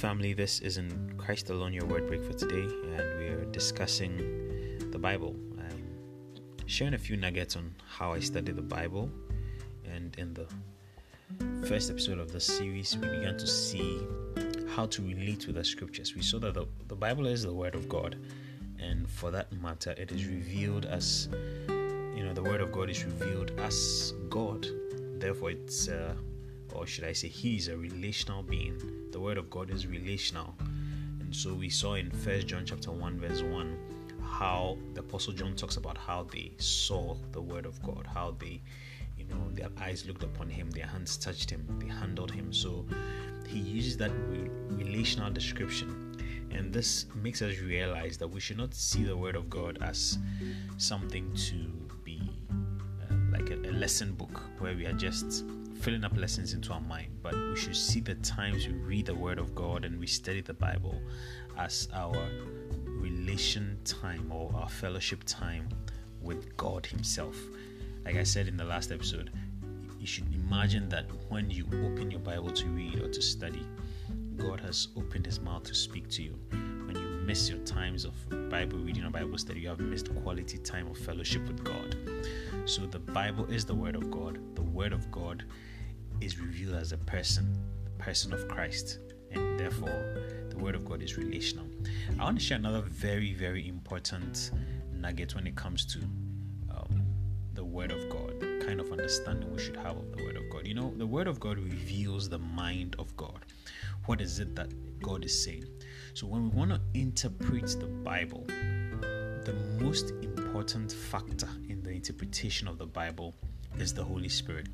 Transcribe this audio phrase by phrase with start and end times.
[0.00, 0.32] family.
[0.32, 4.16] This is in Christ Alone, your word break for today, and we're discussing
[4.90, 5.36] the Bible.
[5.58, 9.10] I'm sharing a few nuggets on how I study the Bible.
[9.84, 10.46] And in the
[11.66, 14.00] first episode of the series, we began to see
[14.74, 16.14] how to relate with the scriptures.
[16.16, 18.16] We saw that the, the Bible is the Word of God,
[18.78, 21.28] and for that matter, it is revealed as
[21.68, 24.66] you know, the Word of God is revealed as God.
[25.18, 26.14] Therefore, it's uh,
[26.72, 28.80] or should I say, He is a relational being.
[29.20, 30.54] The Word of God is relational.
[31.20, 33.76] And so we saw in First John chapter 1, verse 1,
[34.22, 38.62] how the Apostle John talks about how they saw the Word of God, how they,
[39.18, 42.50] you know, their eyes looked upon Him, their hands touched Him, they handled Him.
[42.50, 42.86] So
[43.46, 44.10] he uses that
[44.70, 46.16] relational description.
[46.50, 50.16] And this makes us realize that we should not see the Word of God as
[50.78, 51.56] something to
[52.04, 52.22] be
[53.02, 55.44] uh, like a, a lesson book where we are just
[55.80, 59.14] filling up lessons into our mind, but we should see the times we read the
[59.14, 61.00] Word of God and we study the Bible
[61.56, 62.28] as our
[62.86, 65.70] relation time or our fellowship time
[66.20, 67.34] with God Himself.
[68.04, 69.30] Like I said in the last episode,
[69.98, 73.66] you should imagine that when you open your Bible to read or to study,
[74.36, 76.38] God has opened His mouth to speak to you.
[77.30, 80.98] Miss your times of Bible reading or Bible study, you have missed quality time of
[80.98, 81.94] fellowship with God.
[82.64, 84.40] So the Bible is the Word of God.
[84.56, 85.44] The Word of God
[86.20, 88.98] is revealed as a person, the person of Christ,
[89.30, 90.16] and therefore
[90.48, 91.66] the Word of God is relational.
[92.18, 94.50] I want to share another very, very important
[94.92, 96.00] nugget when it comes to
[96.68, 97.06] um,
[97.54, 100.50] the Word of God, the kind of understanding we should have of the Word of
[100.50, 100.66] God.
[100.66, 103.46] You know, the Word of God reveals the mind of God.
[104.06, 105.66] What is it that God is saying?
[106.12, 108.44] So, when we want to interpret the Bible,
[109.44, 113.34] the most important factor in the interpretation of the Bible
[113.78, 114.66] is the Holy Spirit.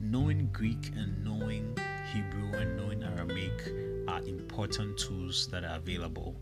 [0.00, 1.76] Knowing Greek and knowing
[2.12, 3.72] Hebrew and knowing Aramaic
[4.08, 6.34] are important tools that are available.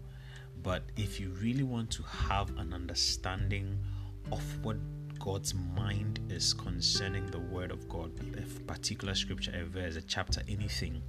[0.63, 3.79] But if you really want to have an understanding
[4.33, 4.79] of what
[5.19, 10.41] God's mind is concerning the Word of God, a particular scripture, a verse, a chapter,
[10.49, 11.03] anything,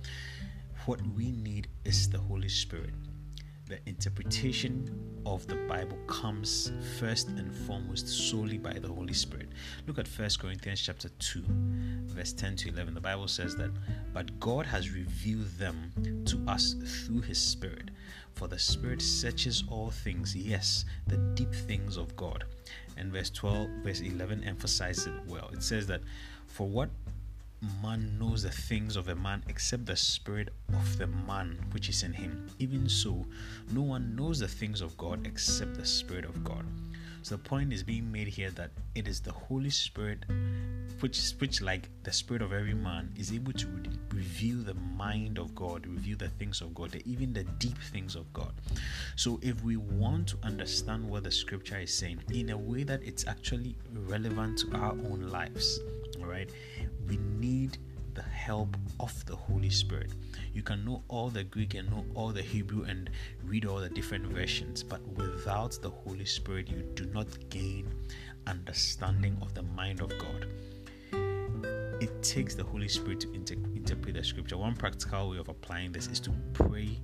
[0.87, 2.93] what we need is the Holy Spirit
[3.67, 4.89] the interpretation
[5.25, 9.49] of the Bible comes first and foremost solely by the Holy Spirit.
[9.85, 11.43] Look at 1 Corinthians chapter 2,
[12.05, 12.93] verse 10 to 11.
[12.93, 13.71] The Bible says that,
[14.13, 15.91] but God has revealed them
[16.25, 16.75] to us
[17.05, 17.91] through his Spirit.
[18.35, 22.45] For the Spirit searches all things, yes, the deep things of God.
[22.95, 25.49] And verse 12, verse 11 emphasizes it well.
[25.51, 26.01] It says that,
[26.45, 26.89] for what
[27.81, 32.03] man knows the things of a man except the spirit of the man which is
[32.03, 32.49] in him.
[32.59, 33.25] Even so,
[33.71, 36.65] no one knows the things of God except the spirit of God.
[37.27, 40.23] So the point is being made here that it is the Holy Spirit
[41.01, 45.37] which which like the spirit of every man is able to re- reveal the mind
[45.37, 48.53] of God, reveal the things of God, even the deep things of God.
[49.17, 53.03] So if we want to understand what the scripture is saying in a way that
[53.03, 55.81] it's actually relevant to our own lives,
[56.21, 56.49] all right,
[57.09, 57.77] we need
[58.17, 60.11] the help of the Holy Spirit.
[60.51, 63.11] You can know all the Greek and know all the Hebrew and
[63.43, 67.93] read all the different versions, but without the Holy Spirit, you do not gain
[68.47, 70.47] understanding of the mind of God.
[72.01, 74.57] It takes the Holy Spirit to inter- interpret the scripture.
[74.57, 76.99] One practical way of applying this is to pray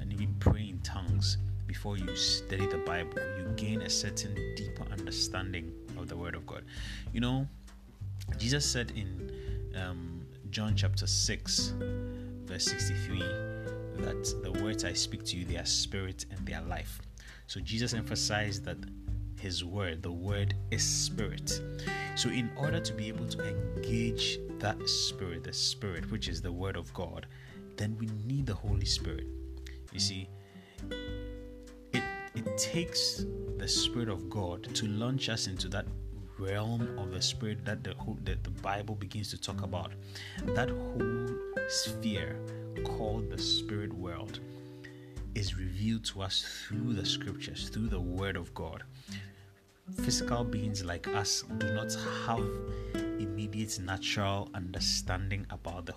[0.00, 1.38] and even pray in tongues
[1.68, 3.18] before you study the Bible.
[3.38, 6.64] You gain a certain deeper understanding of the Word of God.
[7.12, 7.46] You know,
[8.38, 9.30] Jesus said in
[9.76, 10.17] um,
[10.50, 11.74] John chapter 6,
[12.44, 13.18] verse 63,
[13.98, 17.00] that the words I speak to you, they are spirit and they are life.
[17.46, 18.78] So Jesus emphasized that
[19.38, 21.60] his word, the word is spirit.
[22.16, 26.50] So, in order to be able to engage that spirit, the spirit, which is the
[26.50, 27.26] word of God,
[27.76, 29.26] then we need the Holy Spirit.
[29.92, 30.28] You see,
[31.92, 32.02] it,
[32.34, 33.24] it takes
[33.56, 35.86] the Spirit of God to launch us into that
[36.38, 39.92] realm of the spirit that the whole, that the Bible begins to talk about.
[40.44, 41.28] That whole
[41.68, 42.38] sphere
[42.84, 44.40] called the spirit world
[45.34, 48.82] is revealed to us through the scriptures, through the word of God.
[50.02, 51.94] Physical beings like us do not
[52.26, 52.44] have
[52.94, 55.94] immediate natural understanding about the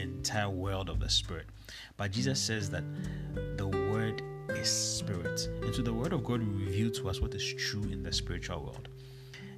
[0.00, 1.46] entire world of the spirit.
[1.96, 2.84] But Jesus says that
[3.56, 5.48] the word is spirit.
[5.62, 8.12] And so the word of God will reveal to us what is true in the
[8.12, 8.88] spiritual world.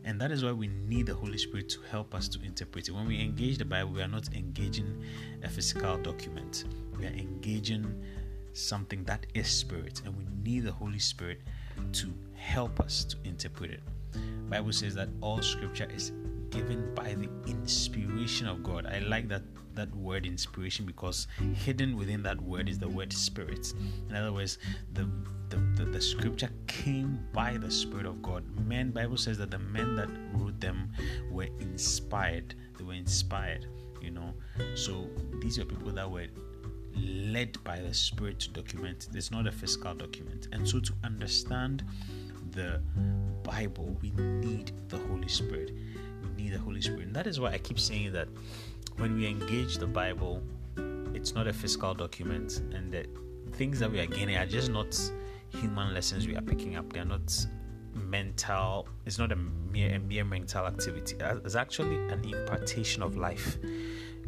[0.06, 2.92] And that is why we need the Holy Spirit to help us to interpret it.
[2.92, 5.02] When we engage the Bible, we are not engaging
[5.42, 6.64] a physical document,
[6.96, 8.02] we are engaging
[8.52, 11.40] something that is spirit, and we need the Holy Spirit
[11.92, 13.82] to help us to interpret it.
[14.48, 16.12] Bible says that all scripture is
[16.50, 18.86] given by the inspiration of God.
[18.86, 19.42] I like that
[19.74, 23.74] that word inspiration because hidden within that word is the word spirit.
[24.08, 24.58] In other words,
[24.94, 25.08] the
[25.48, 28.44] the, the, the scripture came by the spirit of God.
[28.66, 30.90] Men, Bible says that the men that wrote them
[31.30, 32.54] were inspired.
[32.76, 33.66] They were inspired,
[34.00, 34.34] you know.
[34.74, 35.08] So
[35.40, 36.26] these are people that were
[36.96, 39.08] led by the spirit to document.
[39.14, 40.48] It's not a physical document.
[40.52, 41.84] And so to understand
[42.50, 42.80] the
[43.42, 45.72] Bible, we need the Holy Spirit.
[46.36, 47.02] Need the Holy Spirit.
[47.02, 48.28] And that is why I keep saying that
[48.96, 50.42] when we engage the Bible,
[51.14, 53.06] it's not a physical document, and the
[53.52, 54.98] things that we are gaining are just not
[55.48, 56.92] human lessons we are picking up.
[56.92, 57.46] They are not
[57.94, 58.88] mental.
[59.04, 61.16] It's not a mere a mere mental activity.
[61.20, 63.58] It's actually an impartation of life.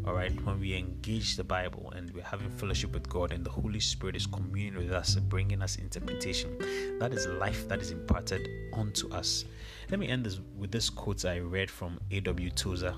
[0.07, 3.51] All right, when we engage the Bible and we're having fellowship with God, and the
[3.51, 6.57] Holy Spirit is communing with us, bringing us interpretation,
[6.99, 9.45] that is life that is imparted unto us.
[9.91, 12.51] Let me end this with this quote I read from A.W.
[12.51, 12.95] Tozer.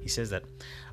[0.00, 0.44] He says that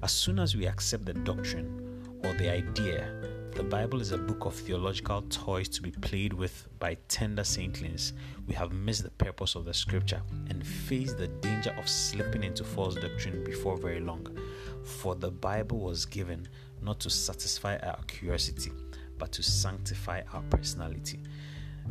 [0.04, 3.10] as soon as we accept the doctrine or the idea,
[3.56, 8.12] the Bible is a book of theological toys to be played with by tender saintlings.
[8.48, 12.66] We have missed the purpose of the scripture and face the danger of slipping into
[12.66, 14.28] false doctrine before very long.
[14.86, 16.48] For the Bible was given
[16.82, 18.72] not to satisfy our curiosity,
[19.18, 21.20] but to sanctify our personality.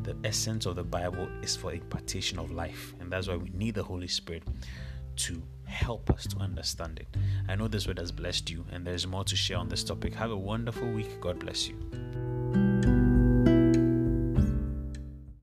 [0.02, 3.74] The essence of the Bible is for impartation of life, and that's why we need
[3.74, 4.44] the Holy Spirit
[5.16, 7.08] to help us to understand it.
[7.48, 10.14] I know this word has blessed you, and there's more to share on this topic.
[10.14, 11.20] Have a wonderful week.
[11.20, 12.93] God bless you.